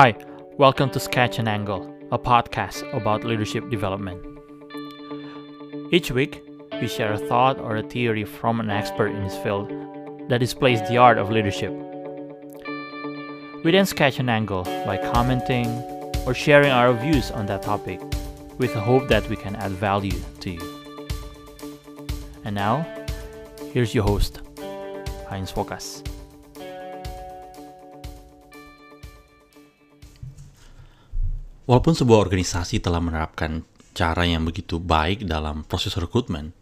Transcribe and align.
Hi, 0.00 0.14
welcome 0.58 0.90
to 0.90 1.00
Sketch 1.00 1.40
and 1.40 1.48
Angle, 1.48 1.82
a 2.12 2.18
podcast 2.20 2.84
about 2.94 3.24
leadership 3.24 3.68
development. 3.68 4.22
Each 5.90 6.12
week, 6.12 6.40
we 6.80 6.86
share 6.86 7.14
a 7.14 7.18
thought 7.18 7.58
or 7.58 7.78
a 7.78 7.82
theory 7.82 8.22
from 8.22 8.60
an 8.60 8.70
expert 8.70 9.08
in 9.08 9.20
his 9.24 9.36
field 9.38 9.72
that 10.28 10.38
displays 10.38 10.88
the 10.88 10.98
art 10.98 11.18
of 11.18 11.32
leadership. 11.32 11.72
We 13.64 13.72
then 13.72 13.86
sketch 13.86 14.20
an 14.20 14.28
angle 14.28 14.62
by 14.86 14.98
commenting 14.98 15.66
or 16.24 16.32
sharing 16.32 16.70
our 16.70 16.92
views 16.92 17.32
on 17.32 17.46
that 17.46 17.62
topic 17.62 18.00
with 18.56 18.74
the 18.74 18.80
hope 18.80 19.08
that 19.08 19.28
we 19.28 19.34
can 19.34 19.56
add 19.56 19.72
value 19.72 20.20
to 20.38 20.50
you. 20.50 20.78
And 22.44 22.54
now, 22.54 22.86
here's 23.72 23.96
your 23.96 24.04
host, 24.04 24.42
Heinz 25.28 25.50
Fokas. 25.50 26.08
Walaupun 31.68 31.92
sebuah 31.92 32.24
organisasi 32.24 32.80
telah 32.80 32.96
menerapkan 32.96 33.60
cara 33.92 34.24
yang 34.24 34.40
begitu 34.48 34.80
baik 34.80 35.28
dalam 35.28 35.68
proses 35.68 35.92
rekrutmen, 36.00 36.56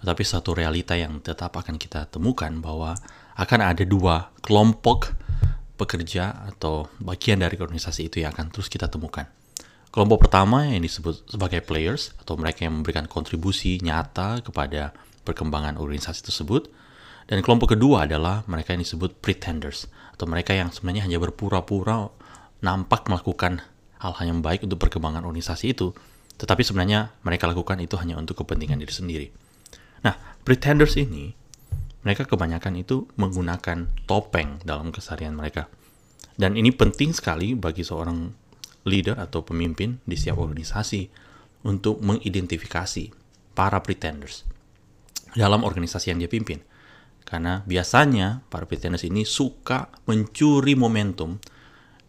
tetapi 0.00 0.24
satu 0.24 0.56
realita 0.56 0.96
yang 0.96 1.20
tetap 1.20 1.52
akan 1.60 1.76
kita 1.76 2.08
temukan 2.08 2.48
bahwa 2.56 2.96
akan 3.36 3.60
ada 3.60 3.84
dua 3.84 4.32
kelompok 4.40 5.12
pekerja 5.76 6.48
atau 6.48 6.88
bagian 7.04 7.44
dari 7.44 7.60
organisasi 7.60 8.08
itu 8.08 8.24
yang 8.24 8.32
akan 8.32 8.48
terus 8.48 8.72
kita 8.72 8.88
temukan. 8.88 9.28
Kelompok 9.92 10.24
pertama 10.24 10.64
yang 10.64 10.80
disebut 10.80 11.28
sebagai 11.28 11.60
players 11.60 12.16
atau 12.24 12.40
mereka 12.40 12.64
yang 12.64 12.80
memberikan 12.80 13.04
kontribusi 13.12 13.76
nyata 13.84 14.40
kepada 14.40 14.96
perkembangan 15.20 15.76
organisasi 15.76 16.24
tersebut. 16.24 16.72
Dan 17.28 17.44
kelompok 17.44 17.76
kedua 17.76 18.08
adalah 18.08 18.40
mereka 18.48 18.72
yang 18.72 18.88
disebut 18.88 19.20
pretenders 19.20 19.84
atau 20.16 20.24
mereka 20.24 20.56
yang 20.56 20.72
sebenarnya 20.72 21.04
hanya 21.04 21.20
berpura-pura 21.20 22.08
nampak 22.64 23.04
melakukan 23.06 23.64
hal-hal 24.00 24.26
yang 24.26 24.40
baik 24.40 24.64
untuk 24.64 24.80
perkembangan 24.80 25.22
organisasi 25.22 25.76
itu, 25.76 25.92
tetapi 26.40 26.64
sebenarnya 26.64 27.12
mereka 27.20 27.44
lakukan 27.44 27.76
itu 27.84 28.00
hanya 28.00 28.16
untuk 28.16 28.40
kepentingan 28.40 28.80
diri 28.80 28.94
sendiri. 28.94 29.26
Nah, 30.00 30.16
pretenders 30.40 30.96
ini, 30.96 31.36
mereka 32.00 32.24
kebanyakan 32.24 32.80
itu 32.80 33.04
menggunakan 33.20 33.92
topeng 34.08 34.56
dalam 34.64 34.88
keseharian 34.88 35.36
mereka. 35.36 35.68
Dan 36.32 36.56
ini 36.56 36.72
penting 36.72 37.12
sekali 37.12 37.52
bagi 37.52 37.84
seorang 37.84 38.32
leader 38.88 39.20
atau 39.20 39.44
pemimpin 39.44 40.00
di 40.08 40.16
setiap 40.16 40.40
organisasi 40.40 41.12
untuk 41.68 42.00
mengidentifikasi 42.00 43.12
para 43.52 43.84
pretenders 43.84 44.48
dalam 45.36 45.60
organisasi 45.60 46.16
yang 46.16 46.24
dia 46.24 46.32
pimpin. 46.32 46.64
Karena 47.28 47.60
biasanya 47.68 48.40
para 48.48 48.64
pretenders 48.64 49.04
ini 49.04 49.28
suka 49.28 49.92
mencuri 50.08 50.72
momentum 50.72 51.36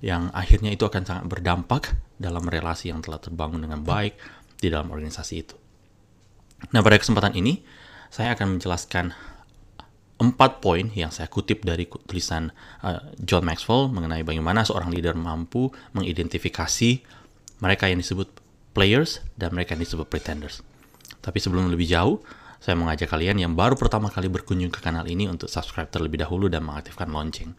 yang 0.02 0.34
akhirnya 0.34 0.74
itu 0.74 0.84
akan 0.84 1.06
sangat 1.06 1.26
berdampak 1.30 1.94
dalam 2.18 2.42
relasi 2.46 2.90
yang 2.90 3.06
telah 3.06 3.22
terbangun 3.22 3.62
dengan 3.62 3.86
baik 3.86 4.18
di 4.58 4.68
dalam 4.70 4.90
organisasi 4.90 5.34
itu. 5.38 5.56
Nah, 6.74 6.86
pada 6.86 6.98
kesempatan 6.98 7.34
ini 7.38 7.62
saya 8.14 8.38
akan 8.38 8.58
menjelaskan 8.58 9.14
empat 10.22 10.62
poin 10.62 10.86
yang 10.94 11.10
saya 11.10 11.26
kutip 11.26 11.66
dari 11.66 11.90
tulisan 11.90 12.54
uh, 12.86 13.02
John 13.18 13.42
Maxwell 13.42 13.90
mengenai 13.90 14.22
bagaimana 14.22 14.62
seorang 14.62 14.94
leader 14.94 15.18
mampu 15.18 15.74
mengidentifikasi 15.98 17.02
mereka 17.58 17.90
yang 17.90 17.98
disebut 17.98 18.30
players 18.78 19.26
dan 19.34 19.58
mereka 19.58 19.74
yang 19.74 19.82
disebut 19.82 20.06
pretenders. 20.06 20.62
Tapi 21.26 21.42
sebelum 21.42 21.74
lebih 21.74 21.90
jauh, 21.90 22.22
saya 22.62 22.78
mengajak 22.78 23.10
kalian 23.10 23.42
yang 23.42 23.54
baru 23.58 23.74
pertama 23.74 24.14
kali 24.14 24.30
berkunjung 24.30 24.70
ke 24.70 24.78
kanal 24.86 25.10
ini 25.10 25.26
untuk 25.26 25.50
subscribe 25.50 25.90
terlebih 25.90 26.22
dahulu 26.22 26.46
dan 26.46 26.62
mengaktifkan 26.62 27.10
lonceng. 27.10 27.58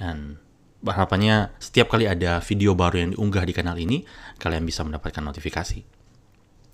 Dan 0.00 0.40
harapannya 0.86 1.50
setiap 1.58 1.90
kali 1.90 2.06
ada 2.06 2.38
video 2.38 2.74
baru 2.78 3.02
yang 3.02 3.10
diunggah 3.18 3.42
di 3.42 3.54
kanal 3.54 3.74
ini, 3.78 4.06
kalian 4.38 4.62
bisa 4.62 4.86
mendapatkan 4.86 5.22
notifikasi. 5.22 5.98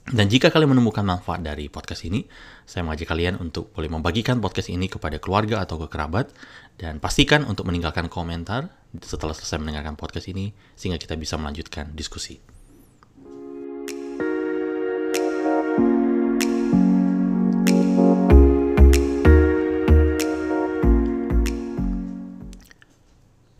Dan 0.04 0.28
jika 0.28 0.52
kalian 0.52 0.76
menemukan 0.76 1.00
manfaat 1.00 1.40
dari 1.40 1.72
podcast 1.72 2.04
ini, 2.04 2.28
saya 2.68 2.84
mengajak 2.84 3.08
kalian 3.08 3.40
untuk 3.40 3.72
boleh 3.72 3.88
membagikan 3.88 4.36
podcast 4.36 4.68
ini 4.68 4.84
kepada 4.84 5.16
keluarga 5.16 5.64
atau 5.64 5.80
ke 5.80 5.88
kerabat, 5.88 6.28
dan 6.76 7.00
pastikan 7.00 7.48
untuk 7.48 7.64
meninggalkan 7.64 8.12
komentar 8.12 8.68
setelah 9.00 9.32
selesai 9.32 9.56
mendengarkan 9.64 9.96
podcast 9.96 10.28
ini, 10.28 10.52
sehingga 10.76 11.00
kita 11.00 11.16
bisa 11.16 11.40
melanjutkan 11.40 11.96
diskusi. 11.96 12.53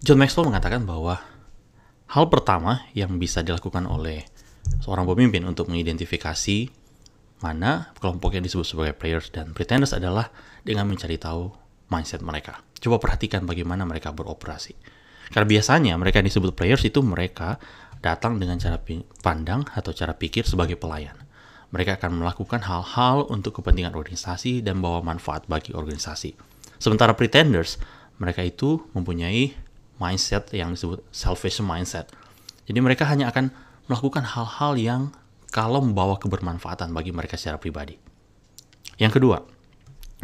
John 0.04 0.20
Maxwell 0.20 0.52
mengatakan 0.52 0.84
bahwa 0.84 1.16
hal 2.12 2.28
pertama 2.28 2.84
yang 2.92 3.16
bisa 3.16 3.40
dilakukan 3.40 3.88
oleh 3.88 4.28
seorang 4.84 5.08
pemimpin 5.08 5.40
untuk 5.48 5.72
mengidentifikasi 5.72 6.68
mana 7.40 7.88
kelompok 7.96 8.36
yang 8.36 8.44
disebut 8.44 8.68
sebagai 8.68 8.92
players 8.92 9.32
dan 9.32 9.56
pretenders 9.56 9.96
adalah 9.96 10.28
dengan 10.60 10.92
mencari 10.92 11.16
tahu 11.16 11.48
mindset 11.88 12.20
mereka. 12.20 12.60
Coba 12.84 13.00
perhatikan 13.00 13.48
bagaimana 13.48 13.88
mereka 13.88 14.12
beroperasi. 14.12 14.76
Karena 15.32 15.48
biasanya 15.48 15.96
mereka 15.96 16.20
yang 16.20 16.28
disebut 16.28 16.52
players 16.52 16.84
itu 16.84 17.00
mereka 17.00 17.56
datang 18.04 18.36
dengan 18.36 18.60
cara 18.60 18.76
pandang 19.24 19.64
atau 19.72 19.96
cara 19.96 20.12
pikir 20.12 20.44
sebagai 20.44 20.76
pelayan. 20.76 21.16
Mereka 21.72 21.96
akan 21.96 22.20
melakukan 22.20 22.60
hal-hal 22.60 23.24
untuk 23.32 23.56
kepentingan 23.56 23.96
organisasi 23.96 24.60
dan 24.60 24.84
bawa 24.84 25.00
manfaat 25.00 25.48
bagi 25.48 25.72
organisasi. 25.72 26.36
Sementara 26.76 27.16
pretenders, 27.16 27.80
mereka 28.20 28.44
itu 28.44 28.84
mempunyai 28.92 29.63
mindset 30.04 30.52
yang 30.52 30.76
disebut 30.76 31.00
selfish 31.08 31.64
mindset. 31.64 32.12
Jadi 32.68 32.78
mereka 32.84 33.08
hanya 33.08 33.32
akan 33.32 33.48
melakukan 33.88 34.24
hal-hal 34.24 34.76
yang 34.76 35.02
kalau 35.48 35.80
membawa 35.80 36.20
kebermanfaatan 36.20 36.92
bagi 36.92 37.14
mereka 37.14 37.40
secara 37.40 37.56
pribadi. 37.56 37.96
Yang 39.00 39.20
kedua, 39.20 39.38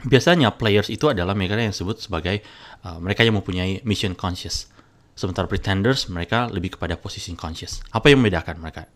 biasanya 0.05 0.53
players 0.57 0.89
itu 0.91 1.07
adalah 1.09 1.33
mereka 1.33 1.57
yang 1.57 1.73
disebut 1.73 2.03
sebagai 2.03 2.43
uh, 2.83 2.99
mereka 2.99 3.25
yang 3.25 3.39
mempunyai 3.39 3.81
mission 3.87 4.17
conscious. 4.17 4.69
Sementara 5.15 5.45
pretenders 5.47 6.09
mereka 6.09 6.49
lebih 6.49 6.77
kepada 6.81 6.97
position 6.97 7.37
conscious. 7.37 7.85
Apa 7.93 8.09
yang 8.09 8.25
membedakan 8.25 8.57
mereka? 8.59 8.89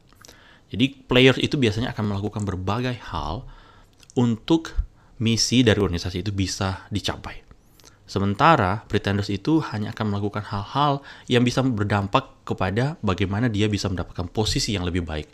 Jadi 0.72 1.06
players 1.06 1.38
itu 1.38 1.60
biasanya 1.60 1.92
akan 1.92 2.16
melakukan 2.16 2.42
berbagai 2.42 2.96
hal 3.12 3.44
untuk 4.16 4.72
misi 5.20 5.62
dari 5.62 5.78
organisasi 5.78 6.24
itu 6.24 6.32
bisa 6.34 6.88
dicapai. 6.90 7.43
Sementara 8.04 8.84
pretenders 8.84 9.32
itu 9.32 9.64
hanya 9.72 9.96
akan 9.96 10.12
melakukan 10.12 10.44
hal-hal 10.44 11.00
yang 11.24 11.40
bisa 11.40 11.64
berdampak 11.64 12.44
kepada 12.44 13.00
bagaimana 13.00 13.48
dia 13.48 13.64
bisa 13.64 13.88
mendapatkan 13.88 14.28
posisi 14.28 14.76
yang 14.76 14.84
lebih 14.84 15.08
baik. 15.08 15.28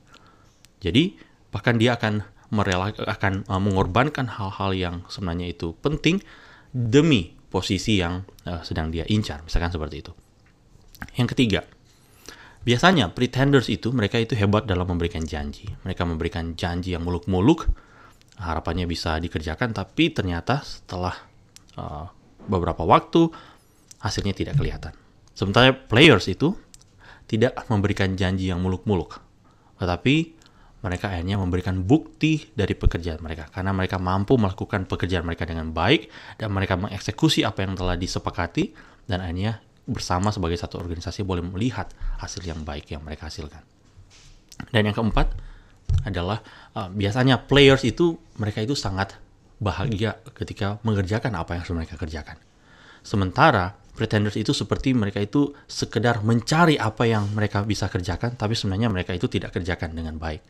Jadi 0.78 1.18
bahkan 1.50 1.74
dia 1.76 1.98
akan 1.98 2.22
merela 2.54 2.94
akan 2.94 3.46
uh, 3.46 3.58
mengorbankan 3.62 4.26
hal-hal 4.38 4.70
yang 4.74 4.94
sebenarnya 5.10 5.50
itu 5.50 5.74
penting 5.82 6.22
demi 6.70 7.34
posisi 7.50 7.98
yang 7.98 8.22
uh, 8.46 8.62
sedang 8.62 8.94
dia 8.94 9.02
incar, 9.10 9.42
misalkan 9.42 9.74
seperti 9.74 10.06
itu. 10.06 10.12
Yang 11.18 11.34
ketiga, 11.34 11.60
biasanya 12.62 13.10
pretenders 13.10 13.66
itu 13.66 13.90
mereka 13.90 14.22
itu 14.22 14.38
hebat 14.38 14.66
dalam 14.66 14.86
memberikan 14.86 15.26
janji. 15.26 15.66
Mereka 15.82 16.06
memberikan 16.06 16.54
janji 16.54 16.94
yang 16.94 17.02
muluk-muluk, 17.02 17.66
harapannya 18.38 18.86
bisa 18.86 19.18
dikerjakan, 19.18 19.74
tapi 19.74 20.14
ternyata 20.14 20.62
setelah 20.62 21.14
uh, 21.74 22.06
beberapa 22.46 22.86
waktu 22.86 23.28
hasilnya 24.00 24.32
tidak 24.32 24.56
kelihatan. 24.56 24.96
Sementara 25.36 25.72
players 25.72 26.28
itu 26.28 26.56
tidak 27.28 27.54
memberikan 27.70 28.16
janji 28.18 28.50
yang 28.50 28.58
muluk-muluk, 28.60 29.20
tetapi 29.78 30.40
mereka 30.80 31.12
akhirnya 31.12 31.36
memberikan 31.36 31.84
bukti 31.84 32.48
dari 32.56 32.72
pekerjaan 32.72 33.20
mereka 33.20 33.52
karena 33.52 33.76
mereka 33.76 34.00
mampu 34.00 34.40
melakukan 34.40 34.88
pekerjaan 34.88 35.28
mereka 35.28 35.44
dengan 35.44 35.76
baik 35.76 36.08
dan 36.40 36.48
mereka 36.56 36.80
mengeksekusi 36.80 37.44
apa 37.44 37.68
yang 37.68 37.76
telah 37.76 38.00
disepakati 38.00 38.72
dan 39.04 39.20
akhirnya 39.20 39.60
bersama 39.84 40.32
sebagai 40.32 40.56
satu 40.56 40.80
organisasi 40.80 41.20
boleh 41.20 41.44
melihat 41.44 41.92
hasil 42.22 42.40
yang 42.46 42.64
baik 42.64 42.88
yang 42.88 43.04
mereka 43.04 43.28
hasilkan. 43.28 43.60
Dan 44.72 44.88
yang 44.88 44.96
keempat 44.96 45.32
adalah 46.06 46.40
uh, 46.76 46.88
biasanya 46.88 47.44
players 47.44 47.84
itu 47.84 48.16
mereka 48.38 48.64
itu 48.64 48.72
sangat 48.78 49.16
bahagia 49.60 50.18
ketika 50.32 50.80
mengerjakan 50.82 51.36
apa 51.36 51.60
yang 51.60 51.64
mereka 51.76 52.00
kerjakan. 52.00 52.40
Sementara 53.04 53.76
pretenders 53.94 54.40
itu 54.40 54.56
seperti 54.56 54.96
mereka 54.96 55.20
itu 55.20 55.52
sekedar 55.68 56.24
mencari 56.24 56.80
apa 56.80 57.04
yang 57.04 57.28
mereka 57.36 57.60
bisa 57.68 57.86
kerjakan, 57.92 58.34
tapi 58.40 58.56
sebenarnya 58.56 58.88
mereka 58.88 59.12
itu 59.12 59.28
tidak 59.28 59.52
kerjakan 59.52 59.92
dengan 59.92 60.16
baik. 60.16 60.40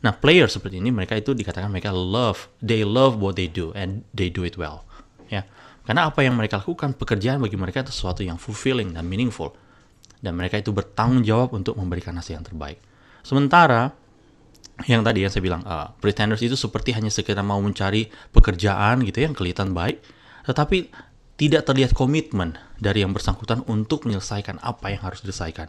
Nah, 0.00 0.16
player 0.16 0.48
seperti 0.48 0.80
ini 0.80 0.88
mereka 0.92 1.16
itu 1.16 1.36
dikatakan 1.36 1.68
mereka 1.68 1.92
love, 1.92 2.48
they 2.64 2.84
love 2.84 3.20
what 3.20 3.36
they 3.36 3.48
do 3.48 3.72
and 3.76 4.04
they 4.16 4.32
do 4.32 4.44
it 4.44 4.56
well. 4.56 4.84
Ya, 5.28 5.44
karena 5.84 6.08
apa 6.08 6.24
yang 6.24 6.36
mereka 6.36 6.60
lakukan 6.60 6.96
pekerjaan 6.96 7.40
bagi 7.40 7.56
mereka 7.60 7.84
itu 7.84 7.92
sesuatu 7.92 8.24
yang 8.24 8.40
fulfilling 8.40 8.92
dan 8.96 9.04
meaningful, 9.04 9.52
dan 10.20 10.36
mereka 10.36 10.60
itu 10.60 10.72
bertanggung 10.72 11.24
jawab 11.24 11.52
untuk 11.52 11.76
memberikan 11.76 12.16
hasil 12.16 12.40
yang 12.40 12.46
terbaik. 12.46 12.80
Sementara 13.26 13.92
yang 14.86 15.02
tadi 15.02 15.26
yang 15.26 15.32
saya 15.34 15.42
bilang 15.42 15.62
uh, 15.66 15.92
pretenders 15.98 16.42
itu 16.42 16.54
seperti 16.54 16.94
hanya 16.94 17.10
sekedar 17.10 17.42
mau 17.42 17.58
mencari 17.58 18.06
pekerjaan 18.30 19.02
gitu 19.02 19.22
ya, 19.22 19.30
yang 19.30 19.36
kelihatan 19.36 19.74
baik 19.74 20.02
tetapi 20.46 20.88
tidak 21.36 21.66
terlihat 21.68 21.92
komitmen 21.92 22.56
dari 22.78 23.02
yang 23.02 23.12
bersangkutan 23.12 23.66
untuk 23.66 24.06
menyelesaikan 24.06 24.62
apa 24.62 24.94
yang 24.94 25.02
harus 25.02 25.20
diselesaikan 25.20 25.68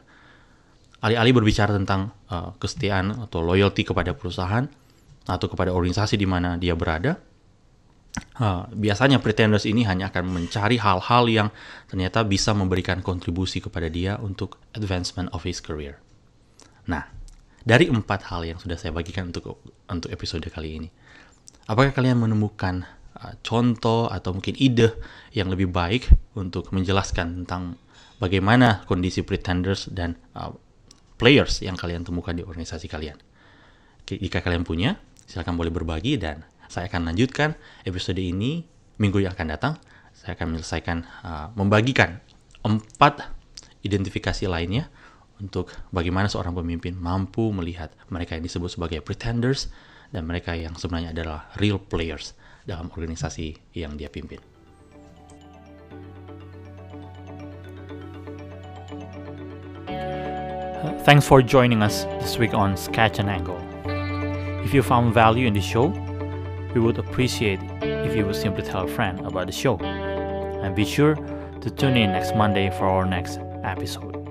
alih-alih 1.02 1.34
berbicara 1.38 1.78
tentang 1.78 2.14
uh, 2.34 2.54
kesetiaan 2.58 3.30
atau 3.30 3.46
loyalty 3.46 3.86
kepada 3.86 4.18
perusahaan 4.18 4.66
atau 5.28 5.48
kepada 5.52 5.76
organisasi 5.76 6.16
di 6.16 6.24
mana 6.24 6.56
dia 6.56 6.74
berada, 6.74 7.20
uh, 8.40 8.66
biasanya 8.72 9.20
pretenders 9.22 9.68
ini 9.68 9.84
hanya 9.86 10.10
akan 10.10 10.26
mencari 10.32 10.80
hal-hal 10.80 11.24
yang 11.28 11.50
ternyata 11.92 12.24
bisa 12.24 12.56
memberikan 12.56 13.04
kontribusi 13.04 13.60
kepada 13.62 13.92
dia 13.92 14.18
untuk 14.18 14.58
advancement 14.74 15.30
of 15.36 15.44
his 15.44 15.60
career. 15.62 16.00
Nah, 16.88 17.06
dari 17.68 17.92
empat 17.92 18.32
hal 18.32 18.48
yang 18.48 18.56
sudah 18.56 18.80
saya 18.80 18.96
bagikan 18.96 19.28
untuk 19.28 19.60
untuk 19.92 20.08
episode 20.08 20.48
kali 20.48 20.80
ini, 20.80 20.90
apakah 21.68 21.92
kalian 21.92 22.24
menemukan 22.24 22.88
uh, 23.20 23.36
contoh 23.44 24.08
atau 24.08 24.32
mungkin 24.32 24.56
ide 24.56 24.96
yang 25.36 25.52
lebih 25.52 25.68
baik 25.68 26.08
untuk 26.40 26.72
menjelaskan 26.72 27.44
tentang 27.44 27.76
bagaimana 28.24 28.88
kondisi 28.88 29.28
pretenders 29.28 29.92
dan 29.92 30.16
uh, 30.40 30.56
players 31.20 31.60
yang 31.60 31.76
kalian 31.76 32.08
temukan 32.08 32.32
di 32.32 32.48
organisasi 32.48 32.88
kalian? 32.88 33.20
Jika 34.08 34.40
kalian 34.40 34.64
punya, 34.64 34.96
Silahkan 35.28 35.60
boleh 35.60 35.70
berbagi 35.76 36.16
dan 36.16 36.48
saya 36.72 36.88
akan 36.88 37.12
lanjutkan 37.12 37.60
episode 37.84 38.16
ini 38.16 38.64
minggu 38.96 39.20
yang 39.20 39.36
akan 39.36 39.48
datang. 39.52 39.74
Saya 40.16 40.40
akan 40.40 40.56
menyelesaikan 40.56 40.98
uh, 41.04 41.48
membagikan 41.60 42.24
empat 42.64 43.28
identifikasi 43.84 44.48
lainnya 44.48 44.88
untuk 45.42 45.70
bagaimana 45.94 46.30
seorang 46.30 46.54
pemimpin 46.58 46.98
mampu 46.98 47.54
melihat 47.54 47.94
mereka 48.10 48.38
yang 48.38 48.46
disebut 48.46 48.74
sebagai 48.74 49.00
pretenders 49.06 49.70
dan 50.10 50.26
mereka 50.26 50.56
yang 50.56 50.74
sebenarnya 50.76 51.12
adalah 51.12 51.52
real 51.60 51.78
players 51.78 52.34
dalam 52.64 52.92
organisasi 52.92 53.56
yang 53.76 53.96
dia 53.96 54.12
pimpin. 54.12 54.40
Thanks 61.08 61.26
for 61.26 61.42
joining 61.42 61.82
us 61.82 62.04
this 62.20 62.38
week 62.38 62.54
on 62.54 62.76
Sketch 62.76 63.20
and 63.20 63.30
Angle. 63.32 63.60
If 64.64 64.74
you 64.74 64.84
found 64.84 65.14
value 65.14 65.48
in 65.48 65.54
the 65.54 65.62
show, 65.62 65.88
we 66.76 66.82
would 66.82 67.00
appreciate 67.00 67.60
if 67.82 68.16
you 68.16 68.26
would 68.26 68.36
simply 68.36 68.64
tell 68.64 68.84
a 68.84 68.88
friend 68.88 69.26
about 69.26 69.48
the 69.48 69.56
show. 69.56 69.80
And 69.80 70.76
be 70.76 70.84
sure 70.84 71.16
to 71.62 71.70
tune 71.70 71.96
in 71.96 72.12
next 72.12 72.36
Monday 72.36 72.70
for 72.70 72.86
our 72.86 73.06
next 73.06 73.40
episode. 73.64 74.27